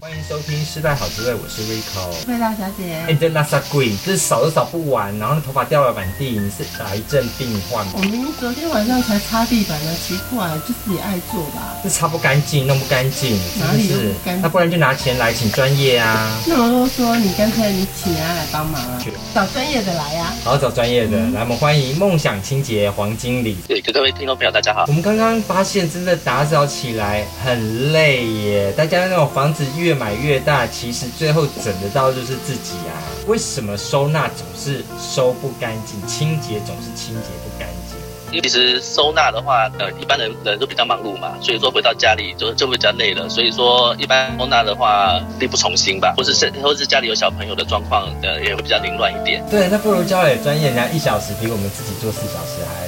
[0.00, 2.94] 欢迎收听《失败好滋味》，我是 Rico，味道小姐。
[3.08, 3.90] 哎，这那啥鬼？
[4.06, 7.94] 这是扫都扫不完，然后头发掉了满地，你是癌症病患吗？
[7.96, 11.76] 我明明昨天晚上才擦地板的，奇怪，就是你爱做吧？
[11.82, 14.42] 这擦不干净，弄不干净，哪里都不干净？
[14.42, 16.30] 那不然就拿钱来请专业啊？
[16.46, 19.02] 那么多说，你干脆你请人家来帮忙啊？
[19.34, 20.36] 找专业的来呀、啊！
[20.44, 23.56] 好，找专业的、嗯、来，我们欢迎梦想清洁黄经理。
[23.66, 24.84] 对，各位听众朋友，大家好。
[24.86, 28.72] 我们刚刚发现，真的打扫起来很累耶。
[28.76, 32.92] 大家那种房子越买越越大，其实最后整得到就是自己啊。
[33.26, 37.98] 为什么收纳总是收不干净，清洁总是清洁不干净？
[38.30, 43.26] 因为其实收纳的话，呃，一般人人都比较忙碌嘛，所以说回到家里就就会比较累了。
[43.26, 49.42] 所以说一般收纳的话，力不从心吧，或是是或是家里有小朋友的状况，呃，也会比较凌乱一点。
[49.50, 52.87] 对，那不如交给专业，人家一小时比我们自己做四小时还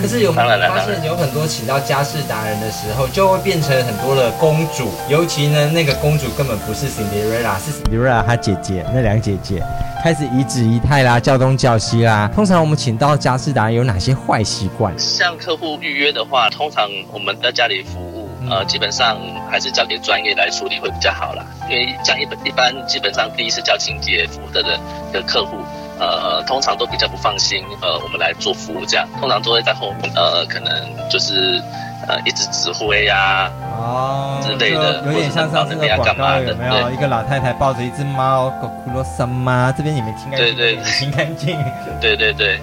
[0.00, 4.90] 可是有没有发现，有很多请到家事达人的时候，就会变成很多的公主。
[5.08, 9.62] 尤其呢，那个公主根本不是 Cinderella，是 Cinderella 她姐姐那两姐姐
[10.02, 12.30] 开始一指仪态啦，叫东叫西啦。
[12.34, 14.98] 通常我们请到家事达人有哪些坏习惯？
[14.98, 19.18] 像客户预约的话，通常我们在家里服务，呃，基本上
[19.50, 21.44] 还是交给专业来处理会比较好啦。
[21.68, 24.80] 因为像一般一般，基本上第一次叫清洁服务的的
[25.12, 25.58] 的客户。
[26.00, 30.72] 呃，通常都比较不放心，呃，我们来做服务这样，通常都会在后面，呃，可能
[31.10, 31.62] 就是
[32.08, 36.90] 呃一直指挥呀，哦之类的，有点像上次的广告有没有？
[36.90, 39.72] 一个老太太抱着一只猫，狗哭了什么？
[39.76, 41.58] 这边你们听干净，对对，听干净，
[42.00, 42.58] 对 对对。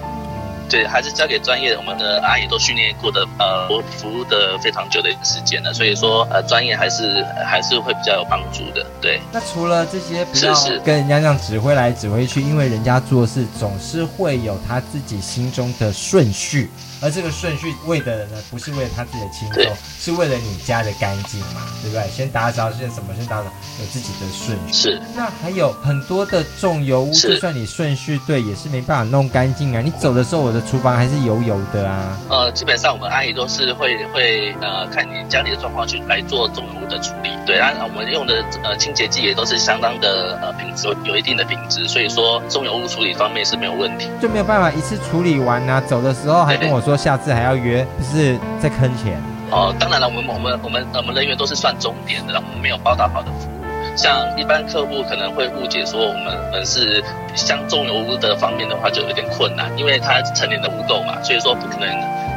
[0.68, 8.86] 对，还是交给专业的，我们的阿姨都训练过的，呃，服服务的非常久的时间了，所以说，呃，专业还是还是会比较有帮助的。
[9.00, 16.70] 对，那除了这些，是是跟人家这样指挥来指挥去，因为人家做事总是会有他自己心中的顺序。
[17.00, 22.08] 而这个顺序为的呢，不是为了他自己的轻重，是为了你家的干净嘛，对不对？
[22.10, 23.14] 先打扫，先什么？
[23.16, 23.44] 先打扫，
[23.80, 24.72] 有自己的顺序。
[24.72, 25.00] 是。
[25.14, 29.80] 那还有很多的重油污，就算你顺序对，也是没办法弄干净啊。
[29.80, 32.18] 你走的时候，我的厨房还是油油的啊。
[32.28, 37.30] 呃，基本上我们阿姨都是会会呃看你家里的状况去来做重油污的处理。
[37.46, 44.08] 对啊，我们用的呃清洁剂也都是相当的呃品质，有一定的品质，所以说重油污处理方面是没有问题。
[44.20, 46.87] 就没有办法一次处理完啊，走的时候还跟我说。
[46.88, 49.74] 说下次还要约，就是在坑钱哦。
[49.78, 53.58] 当然了，我们我们我们我们人员都是算钟点的，我们没有包打好的服务。
[53.94, 57.04] 像一般客户可能会误解说我们我们是
[57.34, 61.88] 像重油污的方面的话就有点困难，因为它成年的污垢嘛，所以说不可能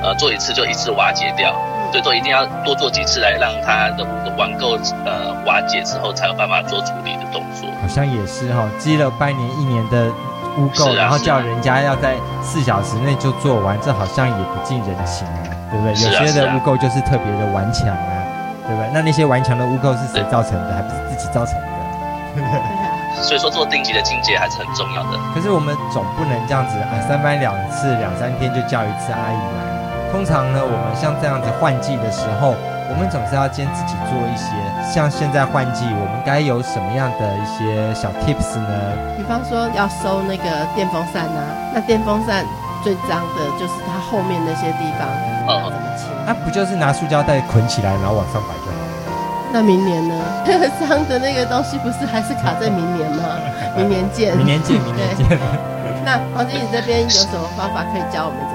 [0.04, 1.56] 呃做一次就一次瓦解掉，
[1.92, 7.70] 所以说一定要多做几次来让它的污垢呃瓦解之后才有办法做处理的动作。
[7.82, 10.12] 好像也是哈、哦，积了半年一年的。
[10.58, 15.40] 污垢，然后叫人家要在四小时内就做完，这好像也不近人情啊，
[15.72, 15.94] 对不对？
[15.94, 18.14] 有些的污垢就是特别的顽强啊，
[18.68, 18.90] 对不对？
[18.94, 20.74] 那那些顽强的污垢是谁造成的？
[20.76, 21.68] 还不是自己造成的？
[23.24, 25.20] 所以说做定期的清洁还是很重要的。
[25.34, 30.12] 可是我们总不能这样子啊，三班两次、两三天就叫一次阿姨来。
[30.12, 32.56] 通常呢，我们像这样子换季的时候。
[32.92, 34.52] 我们总是要先自己做一些，
[34.84, 38.68] 像现在换季，我们该有什么样的一些小 tips 呢？
[39.16, 40.44] 比方说要收那个
[40.76, 41.40] 电风扇啊，
[41.74, 42.44] 那电风扇
[42.84, 45.08] 最脏的就是它后面那些地方，
[45.48, 46.12] 要怎么清？
[46.28, 48.84] 那、啊、不就是拿塑胶袋捆起来，然后往上摆就好了？
[49.54, 50.14] 那明年呢？
[50.46, 53.24] 那 个脏的那个东西不是还是卡在明年吗？
[53.80, 55.26] 明年见，明年见，明年见。
[56.04, 58.51] 那黄经理这边有什么方法可以教我们？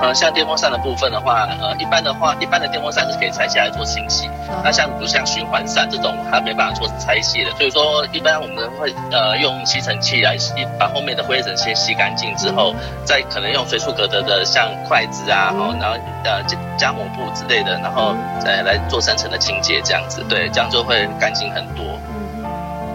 [0.00, 4.28] 呃，像电风扇的部分的话，呃，一般的话，一般的电风扇是可以拆下来做清洗。
[4.64, 7.50] 那像比如像循环扇这种，它没办法做拆卸的。
[7.52, 12.74] 所以说，一般我们会呃用吸尘器来吸，把后面的灰尘先吸干净之后，
[13.04, 16.42] 再可能用随处可得的像筷子啊，然后然后呃
[16.78, 21.84] 加抹布之类的，然后再来做深层的清洁，这样子，对，这样就会干净很多。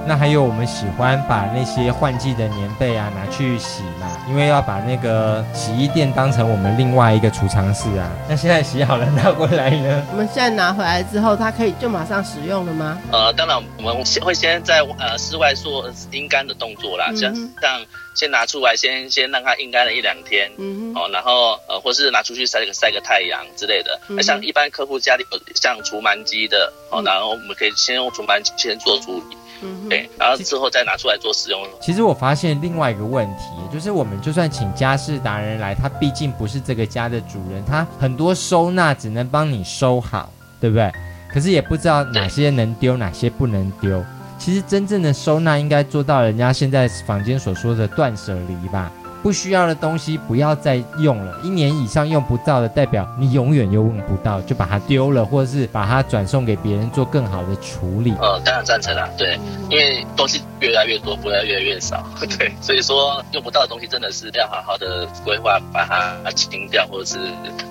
[0.08, 8.10] 那还有我们喜欢把那些换季的棉被啊拿去洗嘛，因为要把那个洗衣店当成我们另外一个储藏室啊。
[8.30, 10.06] 那现在洗好了拿过来呢？
[10.12, 12.98] 我们现在拿回来之后，它可以就马上使用了吗？
[13.12, 17.82] 呃，当然我们会先在呃室外做阴干的动作啦，像、嗯、像
[18.14, 24.00] 先拿出来，先先让它阴干了一两天，嗯哦，然后呃，或是拿出去晒个晒个太阳之类的。
[24.08, 31.60] 那、嗯、像一般客户家里有像除螨机的，哦，然后我们可以先用除螨机先做处理，嗯，对，然后之后再拿出来做使用。
[31.82, 33.44] 其实我发现另外一个问题，
[33.74, 40.92] 就是我们就算请家事达人来，他毕竟不是这个家的主人，他很多收纳只能帮你收好，对不对？
[41.32, 44.04] 可是也不知道哪些能丢，哪些不能丢。
[44.38, 48.92] 其实真正的收纳应该做到人家现在房间所说的断舍离吧。
[49.26, 58.14] 不需要的东西不要再用了，一年以上用不到的，代表你永远用不到，就把它丢了，或者是把它转送给别人做更好的处理。
[58.22, 62.04] 呃，当然赞成啦，对，因为都是越来越多，不会越来越少，
[62.38, 67.18] 对，所以说用不到的东西真的是要好好的规划，把它清掉，或者是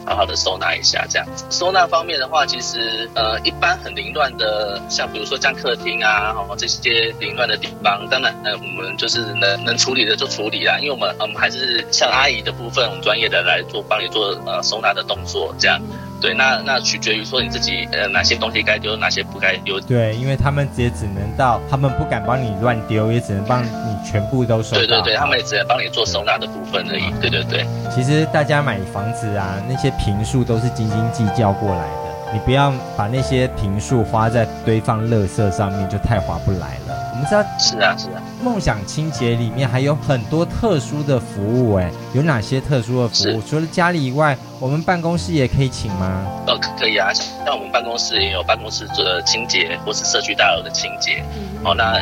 [0.07, 1.45] 好好的收纳一下，这样子。
[1.51, 11.35] 收纳方面的话，其实呃，一般很凌乱的，像比如说像客厅啊，哦这些凌乱的地方，当然呃，我们就是能能处理的就处理啦，因为我们嗯。
[11.37, 15.79] 还是像阿姨的部分，我们专业的来做，帮你做呃收纳的动作，这样。
[16.25, 19.79] 对，那那取决于说你自己呃哪些东西该丢，哪些不该丢。
[19.79, 23.69] 对，因为他们也只能到，他们不敢帮你乱丢，也只能帮你
[24.11, 24.75] 全部都收。
[24.75, 27.13] 对对对，他们也只能帮你做收纳的部分而已。
[27.21, 27.67] 对对对。
[27.95, 36.97] 其实大家买房子啊，那些平数都是斤斤计较过来的，你不要把那些平数花在堆放垃圾上面，就太划不来了。
[37.13, 43.41] 我们知道是啊是啊，梦想清洁里面还有很多特殊的服务哎，有哪些特殊的服务？
[43.41, 46.23] 除了家里以外，我们办公室也可以请吗？
[46.47, 51.25] 呃，可以啊，像我们办公室也有办公室做的清洁，或是社区大楼的清洁。
[51.35, 51.95] 嗯、哦，那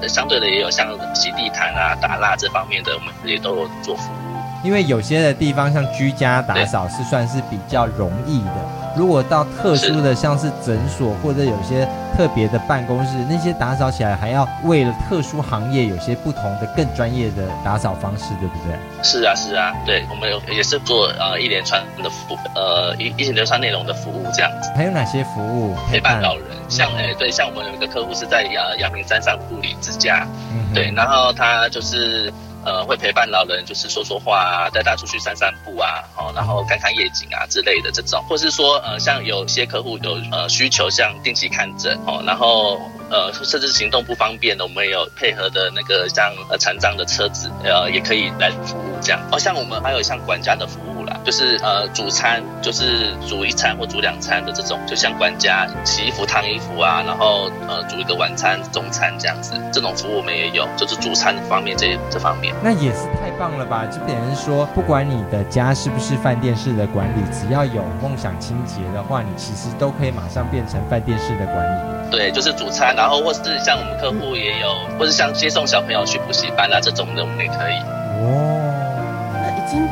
[0.00, 4.16] 呃相对的也有像洗地毯啊、打蜡这方面的，我们也都有做服务。
[4.64, 8.54] 因为有些的地方像居家打扫是算是比较容易的。
[8.96, 11.86] 如果到特殊的，像是诊所或者有些
[12.20, 18.76] 特别的办公室，那些打扫起来还要为了特殊行业有些不同的更专业的打扫方式，对不对？
[19.02, 24.70] 是啊，是啊，对，我们有也是做呃一连串的服，呃一一连串内容的服务这样子。
[24.76, 25.74] 还有哪些服务？
[25.90, 32.30] 陪伴老人，像哎对，像我们有一个客户是在阳阳明山上护理之家，嗯，对，然后他就是。
[32.64, 42.78] 呃，会陪伴老人，就是说说话啊，带他出去散散步啊，哦，然后看看夜景啊之类的这种，或是说，呃，像有些客户有呃需求，像定期看诊哦，然后
[43.10, 49.20] 呃，甚至行动不方便的，我们也有配合的那个像呃残障的车子，呃，也可以来服务这样。
[49.32, 50.89] 哦，像我们还有像管家的服务，
[51.24, 62.54] 就是呃煮餐，就是煮一餐或煮两餐的这种，就像管家洗衣服、烫衣服啊，然后呃煮一个晚餐、中餐这样子，这种服务我们也有，就是煮餐方面这这方面。
[62.62, 63.84] 那也是太棒了吧！
[63.86, 72.10] 就等于说，不管你的家是不是饭店式的管理，只要有梦想清洁的话，你其实都可以马上变成饭店式的管理。
[72.10, 77.76] 对，就是煮餐，然后或是像我们客户也有，或是像接送小朋友去补习班啊这种的，我们也可以。
[78.22, 78.49] 哦，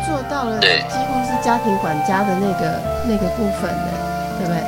[0.08, 3.92] 做到了，对，几乎是家庭管家的那个那个部分的，
[4.38, 4.62] 对不对？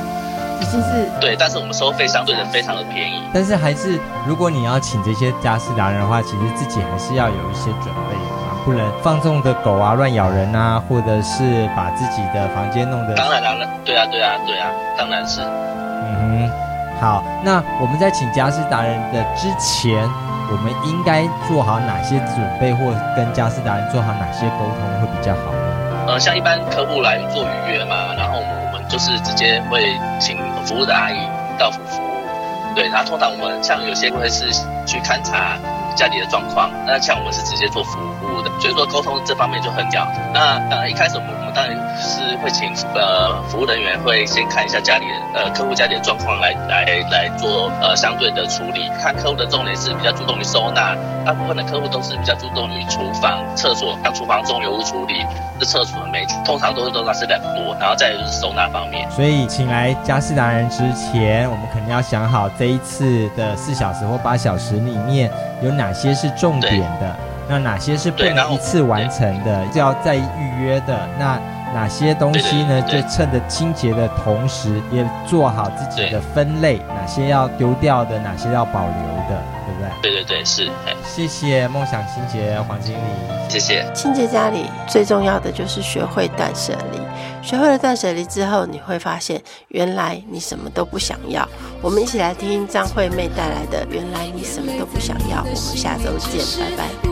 [0.61, 3.23] 已经是对，但是我们收费相对的非常的便宜。
[3.33, 13.15] 但是还是，如果你要请这些家事达人的话，其实自己还是要有一些准备啊，不能放纵的狗啊乱咬人啊，或者是把自己的房间弄得……
[13.15, 15.41] 当然当然，对啊对啊对啊，当然是。
[15.41, 20.07] 嗯哼，好，那我们在请家事达人的之前，
[20.51, 26.07] 我们应该做好哪些准备，或跟家事达人做好哪些沟通会比较好呢？
[26.07, 28.61] 呃，像一般客户来做预约嘛，然后我们。
[28.91, 29.79] 就是直接会
[30.19, 31.15] 请服务的阿姨
[31.57, 34.51] 到府服务，对，然后通常我们像有些会是
[34.85, 35.55] 去勘察
[35.95, 40.05] 家里的状况，那像我们是直接做服务的，所以说沟通这方面就很屌。
[40.33, 55.25] 那呃一开始我们们当然是会请呃服务人员会先看一下家里的呃客户家里的状况来来来做呃相对的处理，看客户的重点是比较注重于收纳，大部分的客户都是比较注重于厨房、厕所，像厨房重油污处理。
[55.59, 59.09] 这厕所的煤通常都是都是两多，然后再就是收纳方面。
[59.11, 65.29] 所以请来家事达人之前，我们肯定要想好这一次的四小时或八小时里面
[65.61, 67.15] 有哪些是重点的，
[67.51, 70.97] 那哪些是不能一次完成的，就要再预约的。
[71.19, 71.37] 那
[71.73, 72.81] 哪些东西呢？
[72.83, 78.93] 就趁着清洁的同时，也做好自己的分类，哪些要丢掉的，哪些要保留
[79.29, 79.43] 的。
[79.63, 80.01] 对不对？
[80.01, 80.69] 对对对，是。
[81.05, 82.97] 谢谢梦想清洁黄经理，
[83.49, 83.85] 谢谢。
[83.93, 86.99] 清洁家里最重要的就是学会断舍离，
[87.45, 91.47] 学会了断舍离之后，你会发现原来你什么都不想要。
[91.81, 97.10] 我们一起来听张惠妹带来的《原来你什么都不想要》，我们下周见，拜拜。